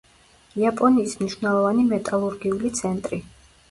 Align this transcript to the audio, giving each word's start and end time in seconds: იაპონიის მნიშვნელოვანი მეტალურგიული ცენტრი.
იაპონიის 0.61 1.13
მნიშვნელოვანი 1.21 1.87
მეტალურგიული 1.95 2.77
ცენტრი. 2.83 3.27